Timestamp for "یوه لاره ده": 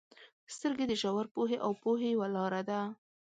2.15-2.79